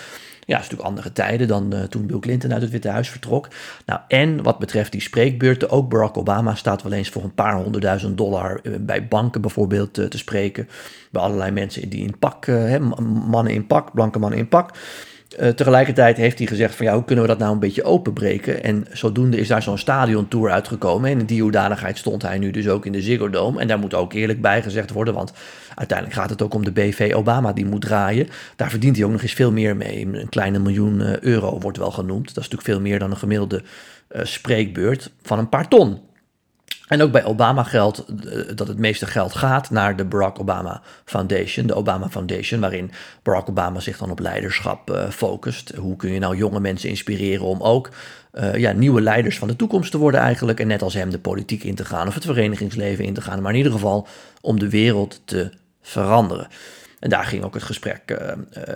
Ja, 0.46 0.56
dat 0.58 0.66
is 0.66 0.70
natuurlijk 0.70 0.90
andere 0.90 1.12
tijden 1.12 1.48
dan 1.48 1.74
uh, 1.76 1.84
toen 1.84 2.06
Bill 2.06 2.20
Clinton 2.20 2.54
uit 2.54 2.62
het 2.62 2.72
Witte 2.72 2.90
Huis 2.90 3.10
vertrok. 3.10 3.48
Nou, 3.86 4.00
en 4.08 4.44
wat 4.44 4.60
betreft 4.60 4.92
die 4.92 5.02
spreekbeurten, 5.02 5.70
ook 5.70 5.90
Barack 5.90 6.18
Obama 6.18 6.56
staat 6.56 6.84
wel 6.84 6.92
eens 6.92 7.10
voor 7.10 7.24
een 7.24 7.34
paar 7.34 7.56
honderdduizend 7.56 8.18
dollar 8.18 8.62
bij 8.80 9.08
banken 9.08 9.42
bijvoorbeeld 9.42 9.94
te 9.94 10.18
spreken. 10.18 10.68
Bij 11.12 11.22
allerlei 11.22 11.52
mensen 11.52 11.90
die 11.90 12.04
in 12.04 12.18
pak, 12.20 12.48
mannen 13.28 13.54
in 13.54 13.68
pak, 13.68 13.94
blanke 13.94 14.20
mannen 14.20 14.40
in 14.40 14.48
pak. 14.48 14.74
Uh, 15.40 15.50
tegelijkertijd 15.50 16.18
heeft 16.18 16.38
hij 16.38 16.48
gezegd 16.48 16.76
van 16.76 16.86
ja, 16.86 16.94
hoe 16.94 17.04
kunnen 17.04 17.24
we 17.24 17.30
dat 17.30 17.40
nou 17.40 17.54
een 17.54 17.60
beetje 17.60 17.84
openbreken? 17.84 18.64
En 18.64 18.86
zodoende 18.92 19.38
is 19.38 19.48
daar 19.48 19.62
zo'n 19.62 19.78
stadiontour 19.78 20.52
uitgekomen. 20.52 21.10
En 21.10 21.20
in 21.20 21.26
die 21.26 21.42
hoedanigheid 21.42 21.98
stond 21.98 22.22
hij 22.22 22.38
nu 22.38 22.52
dus 22.52 22.68
ook 22.68 22.86
in 22.86 22.92
de 22.92 23.02
Ziggo 23.02 23.30
Dome. 23.30 23.60
En 23.60 23.68
daar 23.68 23.80
moet 23.80 23.94
ook 23.94 24.14
eerlijk 24.14 24.42
bij 24.42 24.62
gezegd 24.62 24.92
worden, 24.92 25.14
want 25.14 25.34
uiteindelijk 25.76 26.20
gaat 26.20 26.30
het 26.30 26.42
ook 26.42 26.54
om 26.54 26.64
de 26.64 26.72
BV 26.72 27.12
Obama 27.16 27.54
die 27.54 27.66
moet 27.66 27.82
draaien. 27.82 28.28
Daar 28.56 28.70
verdient 28.70 28.96
hij 28.96 29.06
ook 29.06 29.12
nog 29.12 29.22
eens 29.22 29.34
veel 29.34 29.52
meer 29.52 29.76
mee. 29.76 30.06
Een 30.06 30.30
kleine 30.30 30.60
miljoen 30.60 31.02
eh, 31.02 31.20
euro 31.20 31.60
wordt 31.60 31.78
wel 31.78 31.92
genoemd. 31.92 32.28
Dat 32.28 32.44
is 32.44 32.50
natuurlijk 32.50 32.70
veel 32.70 32.82
meer 32.82 33.00
dan 33.00 33.12
een 33.12 33.18
gemiddelde 33.18 33.64
uh, 34.12 34.24
spreekbeurt 34.24 35.12
van 35.22 35.40
een 35.40 35.50
paar 35.50 35.68
ton. 35.68 36.00
En 36.92 37.02
ook 37.02 37.12
bij 37.12 37.24
Obama 37.24 37.64
geldt 37.64 38.06
eh, 38.06 38.42
dat 38.56 38.68
het 38.68 38.78
meeste 38.78 39.06
geld 39.06 39.36
gaat 39.36 39.70
naar 39.70 39.96
de 39.96 40.06
Barack 40.06 40.40
Obama 40.40 40.82
Foundation, 41.06 41.68
de 41.68 41.74
Obama 41.74 42.10
Foundation, 42.10 42.60
waarin 42.60 42.92
Barack 43.24 43.50
Obama 43.50 43.80
zich 43.80 43.98
dan 43.98 44.12
op 44.12 44.20
leiderschap 44.20 44.90
uh, 44.90 45.10
focust. 45.10 45.76
Hoe 45.76 45.96
kun 45.96 46.12
je 46.12 46.20
nou 46.20 46.38
jonge 46.38 46.60
mensen 46.60 46.90
inspireren 46.90 47.46
om 47.46 47.62
ook 47.62 47.90
uh, 48.34 48.56
ja, 48.56 48.72
nieuwe 48.72 49.02
leiders 49.02 49.38
van 49.38 49.48
de 49.48 49.56
toekomst 49.56 49.92
te 49.92 49.98
worden 49.98 50.20
eigenlijk, 50.20 50.60
en 50.60 50.68
net 50.68 50.82
als 50.82 50.94
hem 50.94 51.10
de 51.10 51.20
politiek 51.20 51.64
in 51.64 51.76
te 51.76 51.86
gaan 51.86 52.08
of 52.08 52.14
het 52.14 52.26
verenigingsleven 52.26 53.06
in 53.06 53.14
te 53.14 53.22
gaan, 53.22 53.42
maar 53.42 53.52
in 53.52 53.58
ieder 53.58 53.72
geval 53.72 54.08
om 54.42 54.60
de 54.60 54.70
wereld 54.70 55.22
te 55.26 55.52
veranderen. 55.82 56.48
En 57.00 57.10
daar 57.10 57.26
ging 57.26 57.44
ook 57.44 57.54
het 57.54 57.64
gesprek 57.64 58.02
uh, 58.08 58.18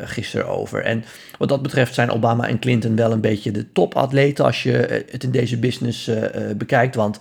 gisteren 0.04 0.48
over. 0.48 0.84
En 0.84 1.04
wat 1.38 1.50
dat 1.50 1.62
betreft 1.62 1.94
zijn 1.94 2.12
Obama 2.12 2.48
en 2.48 2.60
Clinton 2.60 2.96
wel 2.96 3.12
een 3.12 3.22
beetje 3.22 3.52
de 3.52 3.72
topatleten 3.72 4.46
als 4.46 4.64
je 4.64 5.04
het 5.12 5.24
in 5.24 5.32
deze 5.32 5.58
business 5.58 6.10
bekijkt. 6.58 6.96
Want 6.96 7.20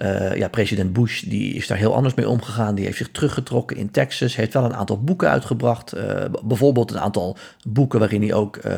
uh, 0.00 0.36
ja, 0.36 0.48
president 0.48 0.92
Bush 0.92 1.22
die 1.22 1.54
is 1.54 1.66
daar 1.66 1.78
heel 1.78 1.94
anders 1.94 2.14
mee 2.14 2.28
omgegaan. 2.28 2.74
Die 2.74 2.84
heeft 2.84 2.96
zich 2.96 3.10
teruggetrokken 3.10 3.76
in 3.76 3.90
Texas. 3.90 4.36
Heeft 4.36 4.52
wel 4.52 4.64
een 4.64 4.74
aantal 4.74 5.00
boeken 5.00 5.30
uitgebracht. 5.30 5.96
Uh, 5.96 6.24
bijvoorbeeld 6.44 6.90
een 6.90 6.98
aantal 6.98 7.36
boeken 7.66 7.98
waarin 7.98 8.22
hij 8.22 8.34
ook 8.34 8.58
uh, 8.66 8.72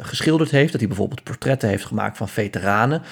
geschilderd 0.00 0.50
heeft. 0.50 0.70
Dat 0.70 0.80
hij 0.80 0.88
bijvoorbeeld 0.88 1.22
portretten 1.22 1.68
heeft 1.68 1.84
gemaakt 1.84 2.16
van 2.16 2.28
veteranen. 2.28 3.02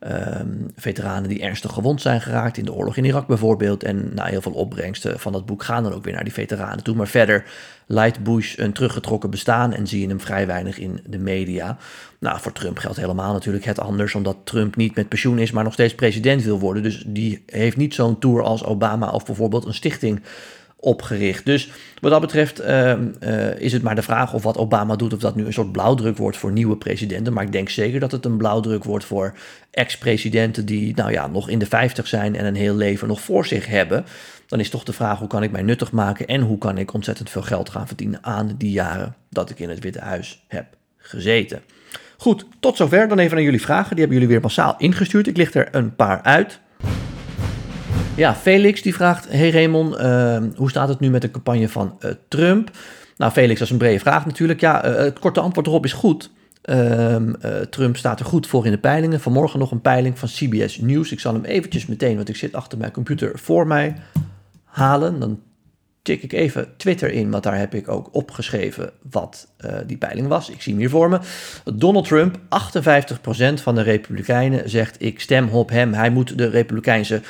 Um, 0.00 0.70
veteranen 0.74 1.28
die 1.28 1.42
ernstig 1.42 1.72
gewond 1.72 2.00
zijn 2.00 2.20
geraakt 2.20 2.56
in 2.56 2.64
de 2.64 2.72
oorlog 2.72 2.96
in 2.96 3.04
Irak 3.04 3.26
bijvoorbeeld. 3.26 3.82
En 3.82 4.14
nou, 4.14 4.28
heel 4.28 4.40
veel 4.40 4.52
opbrengsten 4.52 5.20
van 5.20 5.32
dat 5.32 5.46
boek 5.46 5.62
gaan 5.62 5.82
dan 5.82 5.92
ook 5.92 6.04
weer 6.04 6.14
naar 6.14 6.24
die 6.24 6.32
veteranen 6.32 6.84
toe. 6.84 6.94
Maar 6.94 7.06
verder 7.06 7.44
leidt 7.86 8.22
Bush 8.22 8.58
een 8.58 8.72
teruggetrokken 8.72 9.30
bestaan 9.30 9.72
en 9.72 9.86
zie 9.86 10.00
je 10.00 10.08
hem 10.08 10.20
vrij 10.20 10.46
weinig 10.46 10.78
in 10.78 11.00
de 11.06 11.18
media. 11.18 11.76
Nou, 12.18 12.40
voor 12.40 12.52
Trump 12.52 12.78
geldt 12.78 12.96
helemaal 12.96 13.32
natuurlijk 13.32 13.64
het 13.64 13.80
anders, 13.80 14.14
omdat 14.14 14.36
Trump 14.44 14.76
niet 14.76 14.94
met 14.94 15.08
pensioen 15.08 15.38
is, 15.38 15.50
maar 15.50 15.64
nog 15.64 15.72
steeds 15.72 15.94
president 15.94 16.42
wil 16.42 16.58
worden. 16.58 16.82
Dus 16.82 17.04
die 17.06 17.42
heeft 17.46 17.76
niet 17.76 17.94
zo'n 17.94 18.18
tour 18.18 18.42
als 18.42 18.64
Obama 18.64 19.10
of 19.10 19.24
bijvoorbeeld 19.24 19.64
een 19.64 19.74
stichting 19.74 20.22
opgericht. 20.76 21.44
Dus 21.44 21.70
wat 22.00 22.10
dat 22.10 22.20
betreft 22.20 22.60
uh, 22.60 22.92
uh, 23.20 23.58
is 23.58 23.72
het 23.72 23.82
maar 23.82 23.94
de 23.94 24.02
vraag 24.02 24.34
of 24.34 24.42
wat 24.42 24.58
Obama 24.58 24.96
doet, 24.96 25.12
of 25.12 25.18
dat 25.18 25.34
nu 25.34 25.46
een 25.46 25.52
soort 25.52 25.72
blauwdruk 25.72 26.16
wordt 26.16 26.36
voor 26.36 26.52
nieuwe 26.52 26.76
presidenten. 26.76 27.32
Maar 27.32 27.44
ik 27.44 27.52
denk 27.52 27.68
zeker 27.68 28.00
dat 28.00 28.12
het 28.12 28.24
een 28.24 28.36
blauwdruk 28.36 28.84
wordt 28.84 29.04
voor 29.04 29.34
ex-presidenten 29.70 30.66
die 30.66 30.94
nou 30.94 31.12
ja, 31.12 31.26
nog 31.26 31.48
in 31.48 31.58
de 31.58 31.66
50 31.66 32.06
zijn 32.06 32.36
en 32.36 32.44
een 32.44 32.54
heel 32.54 32.76
leven 32.76 33.08
nog 33.08 33.20
voor 33.20 33.46
zich 33.46 33.66
hebben. 33.66 34.04
Dan 34.46 34.60
is 34.60 34.70
toch 34.70 34.84
de 34.84 34.92
vraag 34.92 35.18
hoe 35.18 35.28
kan 35.28 35.42
ik 35.42 35.50
mij 35.50 35.62
nuttig 35.62 35.92
maken 35.92 36.26
en 36.26 36.40
hoe 36.40 36.58
kan 36.58 36.78
ik 36.78 36.92
ontzettend 36.92 37.30
veel 37.30 37.42
geld 37.42 37.70
gaan 37.70 37.86
verdienen 37.86 38.24
aan 38.24 38.54
die 38.58 38.70
jaren 38.70 39.14
dat 39.30 39.50
ik 39.50 39.58
in 39.58 39.68
het 39.68 39.78
Witte 39.78 40.00
Huis 40.00 40.44
heb 40.48 40.66
gezeten. 40.96 41.62
Goed, 42.16 42.46
tot 42.60 42.76
zover. 42.76 43.08
Dan 43.08 43.18
even 43.18 43.34
naar 43.34 43.44
jullie 43.44 43.60
vragen. 43.60 43.90
Die 43.90 43.98
hebben 43.98 44.16
jullie 44.16 44.32
weer 44.32 44.42
massaal 44.42 44.74
ingestuurd. 44.78 45.26
Ik 45.26 45.36
licht 45.36 45.54
er 45.54 45.68
een 45.70 45.96
paar 45.96 46.22
uit. 46.22 46.60
Ja, 48.16 48.34
Felix 48.34 48.82
die 48.82 48.94
vraagt: 48.94 49.28
Hey 49.28 49.50
Raymond, 49.50 49.96
ehm, 49.96 50.50
hoe 50.56 50.70
staat 50.70 50.88
het 50.88 51.00
nu 51.00 51.10
met 51.10 51.22
de 51.22 51.30
campagne 51.30 51.68
van 51.68 51.98
uh, 52.00 52.10
Trump? 52.28 52.70
Nou, 53.16 53.32
Felix, 53.32 53.58
dat 53.58 53.66
is 53.66 53.72
een 53.72 53.78
brede 53.78 53.98
vraag 53.98 54.26
natuurlijk. 54.26 54.60
Ja, 54.60 54.88
uh, 54.88 54.96
het 54.96 55.18
korte 55.18 55.40
antwoord 55.40 55.66
erop 55.66 55.84
is 55.84 55.92
goed. 55.92 56.30
Ehm, 56.62 57.32
Trump 57.70 57.96
staat 57.96 58.20
er 58.20 58.26
goed 58.26 58.46
voor 58.46 58.64
in 58.64 58.70
de 58.70 58.78
peilingen. 58.78 59.20
Vanmorgen 59.20 59.58
nog 59.58 59.70
een 59.70 59.80
peiling 59.80 60.18
van 60.18 60.28
CBS 60.28 60.78
News. 60.78 61.12
Ik 61.12 61.20
zal 61.20 61.32
hem 61.32 61.44
eventjes 61.44 61.86
meteen, 61.86 62.16
want 62.16 62.28
ik 62.28 62.36
zit 62.36 62.54
achter 62.54 62.78
mijn 62.78 62.90
computer 62.90 63.38
voor 63.38 63.66
mij, 63.66 63.96
halen. 64.64 65.20
Dan 65.20 65.40
check 66.02 66.22
ik 66.22 66.32
even 66.32 66.68
Twitter 66.76 67.12
in, 67.12 67.30
want 67.30 67.42
daar 67.42 67.58
heb 67.58 67.74
ik 67.74 67.88
ook 67.88 68.08
opgeschreven 68.12 68.90
wat 69.10 69.48
die 69.86 69.96
peiling 69.96 70.28
was. 70.28 70.50
Ik 70.50 70.62
zie 70.62 70.72
hem 70.72 70.80
hier 70.80 70.90
voor 70.90 71.08
me. 71.08 71.18
Donald 71.74 72.08
Trump, 72.08 72.38
58% 72.38 73.62
van 73.62 73.74
de 73.74 73.82
Republikeinen 73.82 74.70
zegt 74.70 75.02
ik 75.02 75.20
stem 75.20 75.48
op 75.48 75.70
hem. 75.70 75.92
Hij 75.92 76.10
moet 76.10 76.38
de 76.38 76.48
Republikeinse 76.48 77.22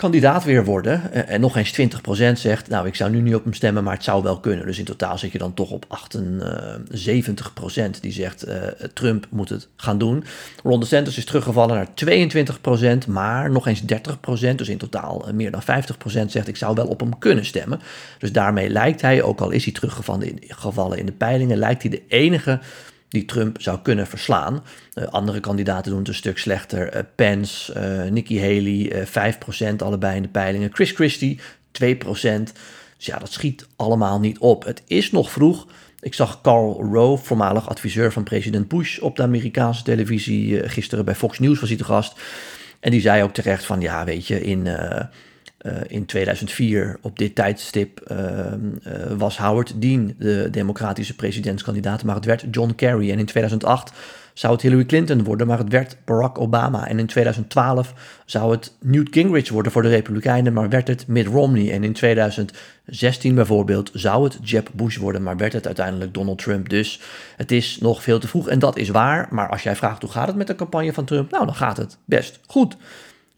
kandidaat 0.00 0.44
weer 0.44 0.64
worden. 0.64 1.12
Eh, 1.12 1.34
en 1.34 1.40
nog 1.40 1.56
eens 1.56 1.72
20% 1.72 2.38
zegt, 2.38 2.68
nou 2.68 2.86
ik 2.86 2.94
zou 2.94 3.10
nu 3.10 3.20
niet 3.20 3.34
op 3.34 3.44
hem 3.44 3.52
stemmen, 3.52 3.84
maar 3.84 3.94
het 3.94 4.04
zou 4.04 4.22
wel 4.22 4.40
kunnen. 4.40 4.66
Dus 4.66 4.78
in 4.78 4.84
totaal 4.84 5.18
zit 5.18 5.32
je 5.32 5.38
dan 5.38 5.54
toch 5.54 5.70
op 5.70 5.86
78% 5.88 8.00
die 8.00 8.12
zegt 8.12 8.48
uh, 8.48 8.54
Trump 8.94 9.26
moet 9.30 9.48
het 9.48 9.68
gaan 9.76 9.98
doen. 9.98 10.24
Ron 10.62 10.80
DeSantis 10.80 11.16
is 11.16 11.24
teruggevallen 11.24 11.74
naar 11.74 11.88
22%, 13.04 13.08
maar 13.08 13.50
nog 13.50 13.66
eens 13.66 13.82
30%, 13.82 13.84
dus 14.54 14.68
in 14.68 14.78
totaal 14.78 15.26
meer 15.32 15.50
dan 15.50 15.62
50% 15.62 15.64
zegt 16.26 16.48
ik 16.48 16.56
zou 16.56 16.74
wel 16.74 16.86
op 16.86 17.00
hem 17.00 17.18
kunnen 17.18 17.44
stemmen. 17.44 17.80
Dus 18.18 18.32
daarmee 18.32 18.70
lijkt 18.70 19.00
hij, 19.00 19.22
ook 19.22 19.40
al 19.40 19.50
is 19.50 19.64
hij 19.64 19.72
teruggevallen 19.72 20.28
in, 20.28 20.42
gevallen 20.48 20.98
in 20.98 21.06
de 21.06 21.12
peilingen, 21.12 21.58
lijkt 21.58 21.82
hij 21.82 21.90
de 21.90 22.02
enige 22.08 22.60
die 23.10 23.24
Trump 23.24 23.62
zou 23.62 23.78
kunnen 23.82 24.06
verslaan. 24.06 24.64
Uh, 24.94 25.04
andere 25.04 25.40
kandidaten 25.40 25.90
doen 25.90 25.98
het 25.98 26.08
een 26.08 26.14
stuk 26.14 26.38
slechter. 26.38 26.96
Uh, 26.96 27.00
Pence, 27.14 27.74
uh, 28.04 28.10
Nikki 28.10 28.40
Haley, 28.40 29.06
5% 29.72 29.76
allebei 29.76 30.16
in 30.16 30.22
de 30.22 30.28
peilingen. 30.28 30.70
Chris 30.72 30.90
Christie, 30.90 31.40
2%. 31.72 32.52
Dus 32.96 33.06
ja, 33.06 33.18
dat 33.18 33.32
schiet 33.32 33.66
allemaal 33.76 34.20
niet 34.20 34.38
op. 34.38 34.64
Het 34.64 34.82
is 34.86 35.10
nog 35.10 35.30
vroeg. 35.30 35.66
Ik 36.00 36.14
zag 36.14 36.40
Carl 36.40 36.84
Rove, 36.92 37.24
voormalig 37.24 37.68
adviseur 37.68 38.12
van 38.12 38.22
president 38.22 38.68
Bush, 38.68 38.98
op 38.98 39.16
de 39.16 39.22
Amerikaanse 39.22 39.82
televisie. 39.82 40.68
gisteren 40.68 41.04
bij 41.04 41.14
Fox 41.14 41.38
News 41.38 41.60
was 41.60 41.68
hij 41.68 41.78
te 41.78 41.84
gast. 41.84 42.20
En 42.80 42.90
die 42.90 43.00
zei 43.00 43.22
ook 43.22 43.32
terecht 43.32 43.64
van, 43.64 43.80
ja, 43.80 44.04
weet 44.04 44.26
je, 44.26 44.40
in 44.40 44.66
uh, 45.62 45.72
in 45.86 46.04
2004, 46.06 46.98
op 47.00 47.18
dit 47.18 47.34
tijdstip, 47.34 48.10
uh, 48.12 48.18
uh, 48.18 48.52
was 49.16 49.38
Howard 49.38 49.72
Dean 49.76 50.14
de 50.18 50.48
democratische 50.50 51.14
presidentskandidaat, 51.14 52.04
maar 52.04 52.14
het 52.14 52.24
werd 52.24 52.44
John 52.50 52.74
Kerry. 52.74 53.10
En 53.10 53.18
in 53.18 53.26
2008 53.26 53.92
zou 54.34 54.52
het 54.52 54.62
Hillary 54.62 54.84
Clinton 54.84 55.24
worden, 55.24 55.46
maar 55.46 55.58
het 55.58 55.68
werd 55.68 55.96
Barack 56.04 56.38
Obama. 56.38 56.86
En 56.88 56.98
in 56.98 57.06
2012 57.06 57.94
zou 58.24 58.50
het 58.50 58.76
Newt 58.80 59.08
Gingrich 59.10 59.48
worden 59.48 59.72
voor 59.72 59.82
de 59.82 59.88
Republikeinen, 59.88 60.52
maar 60.52 60.68
werd 60.68 60.88
het 60.88 61.06
Mitt 61.06 61.26
Romney. 61.26 61.72
En 61.72 61.84
in 61.84 61.92
2016 61.92 63.34
bijvoorbeeld 63.34 63.90
zou 63.92 64.24
het 64.24 64.38
Jeb 64.42 64.68
Bush 64.72 64.96
worden, 64.96 65.22
maar 65.22 65.36
werd 65.36 65.52
het 65.52 65.66
uiteindelijk 65.66 66.14
Donald 66.14 66.38
Trump. 66.38 66.68
Dus 66.68 67.00
het 67.36 67.52
is 67.52 67.78
nog 67.80 68.02
veel 68.02 68.18
te 68.18 68.28
vroeg 68.28 68.48
en 68.48 68.58
dat 68.58 68.76
is 68.76 68.88
waar. 68.88 69.28
Maar 69.30 69.48
als 69.48 69.62
jij 69.62 69.76
vraagt 69.76 70.02
hoe 70.02 70.10
gaat 70.10 70.26
het 70.26 70.36
met 70.36 70.46
de 70.46 70.54
campagne 70.54 70.92
van 70.92 71.04
Trump, 71.04 71.30
nou 71.30 71.44
dan 71.44 71.54
gaat 71.54 71.76
het 71.76 71.96
best 72.04 72.40
goed. 72.46 72.76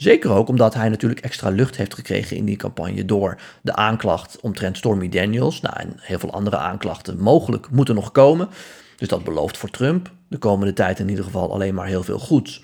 Zeker 0.03 0.31
ook 0.31 0.49
omdat 0.49 0.75
hij 0.75 0.89
natuurlijk 0.89 1.21
extra 1.21 1.49
lucht 1.49 1.77
heeft 1.77 1.95
gekregen 1.95 2.37
in 2.37 2.45
die 2.45 2.57
campagne 2.57 3.05
door 3.05 3.41
de 3.61 3.75
aanklacht 3.75 4.39
omtrent 4.41 4.77
Stormy 4.77 5.09
Daniels. 5.09 5.61
Nou, 5.61 5.77
en 5.79 5.93
heel 5.97 6.19
veel 6.19 6.33
andere 6.33 6.57
aanklachten 6.57 7.19
mogelijk 7.19 7.71
moeten 7.71 7.95
nog 7.95 8.13
komen. 8.13 8.49
Dus 8.97 9.09
dat 9.09 9.25
belooft 9.25 9.57
voor 9.57 9.71
Trump 9.71 10.11
de 10.29 10.39
komende 10.39 10.73
tijd 10.73 10.99
in 10.99 11.09
ieder 11.09 11.25
geval 11.25 11.53
alleen 11.53 11.75
maar 11.75 11.87
heel 11.87 12.03
veel 12.03 12.19
goeds. 12.19 12.63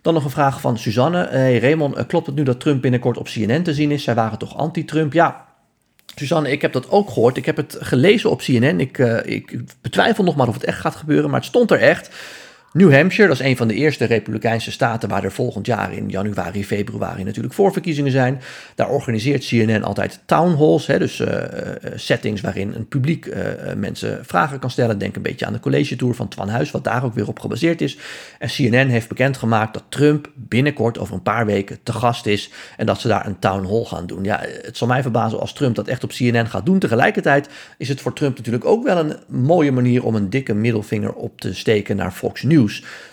Dan 0.00 0.14
nog 0.14 0.24
een 0.24 0.30
vraag 0.30 0.60
van 0.60 0.78
Suzanne. 0.78 1.26
Hey 1.26 1.58
Raymond, 1.58 1.94
eh, 1.94 2.06
klopt 2.06 2.26
het 2.26 2.34
nu 2.34 2.42
dat 2.42 2.60
Trump 2.60 2.82
binnenkort 2.82 3.18
op 3.18 3.26
CNN 3.26 3.62
te 3.62 3.74
zien 3.74 3.90
is? 3.90 4.04
Zij 4.04 4.14
waren 4.14 4.38
toch 4.38 4.56
anti-Trump? 4.56 5.12
Ja, 5.12 5.46
Suzanne, 6.14 6.50
ik 6.50 6.62
heb 6.62 6.72
dat 6.72 6.90
ook 6.90 7.10
gehoord. 7.10 7.36
Ik 7.36 7.46
heb 7.46 7.56
het 7.56 7.76
gelezen 7.80 8.30
op 8.30 8.40
CNN. 8.40 8.80
Ik, 8.80 8.98
uh, 8.98 9.18
ik 9.24 9.60
betwijfel 9.80 10.24
nog 10.24 10.36
maar 10.36 10.48
of 10.48 10.54
het 10.54 10.64
echt 10.64 10.80
gaat 10.80 10.96
gebeuren, 10.96 11.30
maar 11.30 11.40
het 11.40 11.48
stond 11.48 11.70
er 11.70 11.80
echt. 11.80 12.10
New 12.72 12.94
Hampshire, 12.94 13.28
dat 13.28 13.40
is 13.40 13.46
een 13.46 13.56
van 13.56 13.68
de 13.68 13.74
eerste 13.74 14.04
Republikeinse 14.04 14.70
staten 14.70 15.08
waar 15.08 15.24
er 15.24 15.32
volgend 15.32 15.66
jaar 15.66 15.92
in 15.92 16.08
januari, 16.08 16.64
februari 16.64 17.24
natuurlijk 17.24 17.54
voorverkiezingen 17.54 18.12
zijn. 18.12 18.40
Daar 18.74 18.88
organiseert 18.88 19.46
CNN 19.46 19.82
altijd 19.82 20.20
town 20.26 20.54
halls, 20.54 20.86
hè, 20.86 20.98
dus 20.98 21.18
uh, 21.18 21.28
settings 21.94 22.40
waarin 22.40 22.72
een 22.74 22.88
publiek 22.88 23.26
uh, 23.26 23.34
mensen 23.76 24.24
vragen 24.24 24.58
kan 24.58 24.70
stellen. 24.70 24.98
Denk 24.98 25.16
een 25.16 25.22
beetje 25.22 25.46
aan 25.46 25.52
de 25.52 25.60
college 25.60 25.96
tour 25.96 26.14
van 26.14 26.28
Twan 26.28 26.48
Huis, 26.48 26.70
wat 26.70 26.84
daar 26.84 27.04
ook 27.04 27.14
weer 27.14 27.28
op 27.28 27.38
gebaseerd 27.38 27.80
is. 27.80 27.98
En 28.38 28.48
CNN 28.48 28.88
heeft 28.88 29.08
bekendgemaakt 29.08 29.74
dat 29.74 29.84
Trump 29.88 30.30
binnenkort 30.34 30.98
over 30.98 31.14
een 31.14 31.22
paar 31.22 31.46
weken 31.46 31.78
te 31.82 31.92
gast 31.92 32.26
is 32.26 32.50
en 32.76 32.86
dat 32.86 33.00
ze 33.00 33.08
daar 33.08 33.26
een 33.26 33.38
town 33.38 33.66
hall 33.66 33.84
gaan 33.84 34.06
doen. 34.06 34.24
Ja, 34.24 34.40
het 34.62 34.76
zal 34.76 34.88
mij 34.88 35.02
verbazen 35.02 35.40
als 35.40 35.52
Trump 35.52 35.74
dat 35.74 35.88
echt 35.88 36.04
op 36.04 36.10
CNN 36.10 36.46
gaat 36.46 36.66
doen. 36.66 36.78
Tegelijkertijd 36.78 37.48
is 37.78 37.88
het 37.88 38.00
voor 38.00 38.12
Trump 38.12 38.36
natuurlijk 38.36 38.64
ook 38.64 38.84
wel 38.84 38.98
een 38.98 39.16
mooie 39.26 39.72
manier 39.72 40.04
om 40.04 40.14
een 40.14 40.30
dikke 40.30 40.54
middelvinger 40.54 41.12
op 41.12 41.40
te 41.40 41.54
steken 41.54 41.96
naar 41.96 42.12
Fox 42.12 42.42
News 42.42 42.60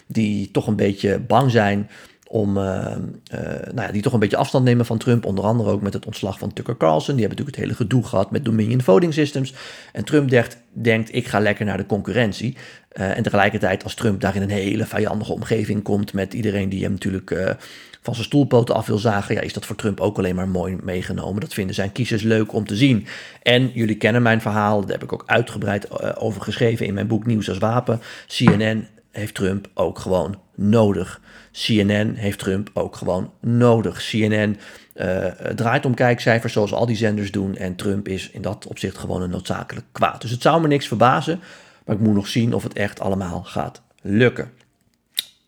die 0.07 0.51
toch 0.51 0.67
een 0.67 0.75
beetje 0.75 1.19
bang 1.19 1.51
zijn 1.51 1.89
om, 2.29 2.57
uh, 2.57 2.63
uh, 2.63 3.39
nou 3.71 3.81
ja, 3.81 3.91
die 3.91 4.01
toch 4.01 4.13
een 4.13 4.19
beetje 4.19 4.37
afstand 4.37 4.65
nemen 4.65 4.85
van 4.85 4.97
Trump. 4.97 5.25
Onder 5.25 5.43
andere 5.43 5.69
ook 5.69 5.81
met 5.81 5.93
het 5.93 6.05
ontslag 6.05 6.39
van 6.39 6.53
Tucker 6.53 6.77
Carlson. 6.77 7.15
Die 7.15 7.25
hebben 7.25 7.37
natuurlijk 7.37 7.55
het 7.55 7.65
hele 7.65 7.89
gedoe 7.89 8.03
gehad 8.03 8.31
met 8.31 8.45
Dominion 8.45 8.81
Voting 8.81 9.13
Systems. 9.13 9.53
En 9.93 10.05
Trump 10.05 10.29
denkt, 10.29 10.57
denkt 10.71 11.15
ik 11.15 11.27
ga 11.27 11.39
lekker 11.39 11.65
naar 11.65 11.77
de 11.77 11.85
concurrentie. 11.85 12.57
Uh, 12.93 13.17
en 13.17 13.23
tegelijkertijd 13.23 13.83
als 13.83 13.93
Trump 13.93 14.21
daar 14.21 14.35
in 14.35 14.41
een 14.41 14.49
hele 14.49 14.85
vijandige 14.85 15.33
omgeving 15.33 15.83
komt 15.83 16.13
met 16.13 16.33
iedereen 16.33 16.69
die 16.69 16.83
hem 16.83 16.91
natuurlijk 16.91 17.57
van 18.01 18.13
zijn 18.13 18.25
stoelpoten 18.25 18.75
af 18.75 18.87
wil 18.87 18.97
zagen, 18.97 19.35
ja, 19.35 19.41
is 19.41 19.53
dat 19.53 19.65
voor 19.65 19.75
Trump 19.75 19.99
ook 19.99 20.17
alleen 20.17 20.35
maar 20.35 20.47
mooi 20.47 20.77
meegenomen. 20.83 21.41
Dat 21.41 21.53
vinden 21.53 21.75
zijn 21.75 21.91
kiezers 21.91 22.21
leuk 22.21 22.53
om 22.53 22.65
te 22.65 22.75
zien. 22.75 23.07
En 23.43 23.71
jullie 23.73 23.95
kennen 23.95 24.21
mijn 24.21 24.41
verhaal, 24.41 24.81
daar 24.81 24.91
heb 24.91 25.03
ik 25.03 25.13
ook 25.13 25.23
uitgebreid 25.25 26.17
over 26.19 26.41
geschreven 26.41 26.85
in 26.85 26.93
mijn 26.93 27.07
boek 27.07 27.25
Nieuws 27.25 27.49
als 27.49 27.57
Wapen. 27.57 28.01
CNN 28.27 28.87
heeft 29.11 29.35
Trump 29.35 29.69
ook 29.73 29.99
gewoon 29.99 30.39
nodig. 30.55 31.21
CNN 31.51 32.13
heeft 32.15 32.39
Trump 32.39 32.69
ook 32.73 32.95
gewoon 32.95 33.31
nodig. 33.41 33.97
CNN 34.09 34.57
uh, 34.95 35.25
draait 35.55 35.85
om 35.85 35.93
kijkcijfers 35.93 36.53
zoals 36.53 36.73
al 36.73 36.85
die 36.85 36.95
zenders 36.95 37.31
doen. 37.31 37.55
En 37.55 37.75
Trump 37.75 38.07
is 38.07 38.29
in 38.29 38.41
dat 38.41 38.67
opzicht 38.67 38.97
gewoon 38.97 39.21
een 39.21 39.29
noodzakelijk 39.29 39.85
kwaad. 39.91 40.21
Dus 40.21 40.31
het 40.31 40.41
zou 40.41 40.61
me 40.61 40.67
niks 40.67 40.87
verbazen. 40.87 41.39
Maar 41.85 41.95
ik 41.95 42.01
moet 42.01 42.15
nog 42.15 42.27
zien 42.27 42.53
of 42.53 42.63
het 42.63 42.73
echt 42.73 42.99
allemaal 42.99 43.43
gaat 43.43 43.81
lukken. 44.01 44.51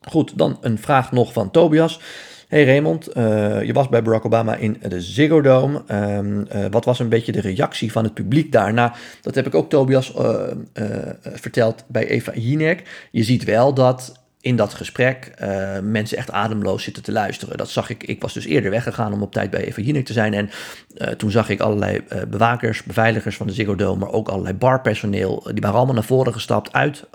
Goed, 0.02 0.38
dan 0.38 0.58
een 0.62 0.78
vraag 0.78 1.12
nog 1.12 1.34
van 1.34 1.52
Tobias. 1.52 2.00
Hey 2.52 2.66
Raymond, 2.66 3.18
uh, 3.18 3.64
je 3.64 3.74
was 3.74 3.90
bij 3.90 4.02
Barack 4.02 4.26
Obama 4.26 4.56
in 4.56 4.78
de 4.88 5.02
Ziggo 5.02 5.42
Dome. 5.42 5.82
Um, 5.92 6.48
uh, 6.56 6.66
wat 6.72 6.86
was 6.86 7.00
een 7.00 7.10
beetje 7.10 7.32
de 7.32 7.42
reactie 7.42 7.92
van 7.92 8.04
het 8.04 8.14
publiek 8.14 8.52
daarna? 8.52 8.96
Dat 9.22 9.36
heb 9.36 9.48
ik 9.48 9.56
ook 9.56 9.70
Tobias 9.70 10.14
uh, 10.16 10.44
verteld 11.24 11.84
bij 11.88 12.08
Eva 12.08 12.32
Jinek. 12.36 13.08
Je 13.12 13.24
ziet 13.24 13.44
wel 13.44 13.74
dat 13.74 14.21
in 14.42 14.56
dat 14.56 14.74
gesprek 14.74 15.32
uh, 15.42 15.80
mensen 15.80 16.18
echt 16.18 16.32
ademloos 16.32 16.84
zitten 16.84 17.04
te 17.04 17.12
luisteren. 17.12 17.58
Dat 17.58 17.70
zag 17.70 17.90
ik. 17.90 18.04
Ik 18.04 18.22
was 18.22 18.34
dus 18.34 18.46
eerder 18.46 18.72
weggegaan 18.72 19.14
om 19.14 19.22
op 19.22 19.34
tijd 19.34 19.50
bij 19.50 19.64
Eva 19.64 20.02
te 20.04 20.14
zijn. 20.14 20.34
En 20.34 20.50
uh, 20.98 21.08
toen 21.08 21.32
zag 21.32 21.50
ik 21.50 21.60
allerlei 21.60 22.02
uh, 22.14 22.22
bewakers, 22.30 22.84
beveiligers 22.84 23.36
van 23.36 23.48
de 23.48 23.54
Ziggo 23.54 23.76
Dome, 23.76 24.00
maar 24.00 24.12
ook 24.12 24.30
allerlei 24.30 24.56
barpersoneel. 24.56 25.50
Die 25.54 25.62
waren 25.62 25.78
allemaal 25.78 25.96
naar 25.96 26.04
voren 26.04 26.34
gestapt 26.34 26.74
uit, 26.74 27.06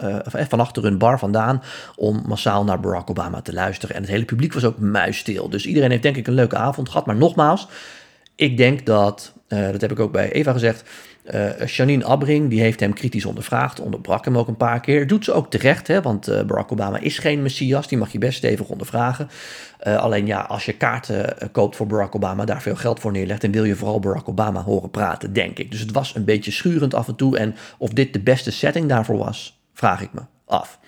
van 0.49 0.61
achter 0.61 0.83
hun 0.83 0.99
bar 0.99 1.19
vandaan, 1.19 1.63
om 1.97 2.23
massaal 2.27 2.65
naar 2.65 2.81
Barack 2.81 3.11
Obama 3.11 3.41
te 3.41 3.53
luisteren. 3.53 3.97
En 3.97 4.03
het 4.03 4.11
hele 4.11 4.25
publiek 4.25 4.53
was 4.53 4.65
ook 4.65 4.79
muisstil. 4.79 5.49
Dus 5.49 5.67
iedereen 5.67 5.91
heeft 5.91 6.03
denk 6.03 6.17
ik 6.17 6.27
een 6.27 6.35
leuke 6.35 6.57
avond 6.57 6.89
gehad. 6.89 7.07
Maar 7.07 7.17
nogmaals, 7.17 7.69
ik 8.35 8.57
denk 8.57 8.87
dat, 8.87 9.33
dat 9.49 9.81
heb 9.81 9.91
ik 9.91 10.01
ook 10.01 10.13
bij 10.13 10.33
Eva 10.33 10.53
gezegd, 10.53 10.85
uh, 11.35 11.67
Janine 11.67 12.49
die 12.49 12.61
heeft 12.61 12.81
hem 12.81 12.93
kritisch 12.93 13.25
ondervraagd, 13.25 13.81
onderbrak 13.81 14.25
hem 14.25 14.39
ook 14.39 14.49
een 14.49 14.57
paar 14.57 14.81
keer. 14.81 15.07
Doet 15.07 15.25
ze 15.25 15.33
ook 15.33 15.51
terecht, 15.51 15.87
hè, 15.87 16.03
want 16.03 16.29
uh, 16.29 16.43
Barack 16.43 16.73
Obama 16.73 16.99
is 16.99 17.19
geen 17.19 17.43
messias, 17.43 17.89
die 17.89 17.99
mag 17.99 18.13
je 18.13 18.19
best 18.19 18.39
stevig 18.39 18.69
ondervragen. 18.69 19.29
Alleen 19.83 20.27
ja, 20.27 20.41
als 20.41 20.65
je 20.65 20.73
kaarten 20.73 21.37
koopt 21.53 21.77
voor 21.77 21.87
Barack 21.87 22.15
Obama, 22.15 22.45
daar 22.45 22.63
veel 22.63 22.77
geld 22.77 23.01
voor 23.01 23.13
neerlegt, 23.13 23.41
dan 23.41 23.53
wil 23.53 23.65
je 23.65 23.77
vooral 23.77 24.01
Barack 24.01 24.29
Obama 24.29 24.63
horen 24.63 24.91
praten, 24.91 25.33
denk 25.33 25.59
ik. 25.59 25.71
Dus 25.71 25.81
het 25.81 25.93
was 25.93 26.15
een 26.15 26.25
beetje 26.25 26.51
schurend 26.51 26.95
af 26.95 27.09
en 27.09 27.17
toe. 27.17 27.39
En 27.39 27.55
of 27.79 27.91
dit 27.91 28.13
de 28.13 28.21
beste 28.21 28.51
setting 28.51 28.89
daarvoor 28.89 29.19
was, 29.19 29.61
vraag 29.75 30.03
ik 30.03 30.13
me 30.13 30.21
af. 30.45 30.79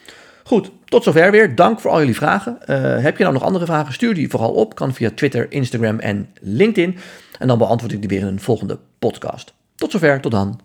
Goed, 0.44 0.70
tot 0.84 1.04
zover 1.04 1.30
weer. 1.30 1.54
Dank 1.54 1.80
voor 1.80 1.90
al 1.90 1.98
jullie 1.98 2.14
vragen. 2.14 2.58
heb 3.02 3.16
je 3.16 3.22
nou 3.22 3.34
nog 3.34 3.42
andere 3.42 3.66
vragen? 3.66 3.92
Stuur 3.92 4.14
die 4.14 4.28
vooral 4.28 4.52
op. 4.52 4.74
Kan 4.74 4.94
via 4.94 5.10
Twitter, 5.14 5.52
Instagram 5.52 5.98
en 5.98 6.28
LinkedIn. 6.40 6.98
En 7.38 7.46
dan 7.46 7.58
beantwoord 7.58 7.92
ik 7.92 8.00
die 8.00 8.08
weer 8.08 8.20
in 8.20 8.26
een 8.26 8.40
volgende 8.40 8.78
podcast. 8.98 9.54
Tot 9.74 9.90
zover, 9.90 10.20
tot 10.20 10.32
dan. 10.32 10.60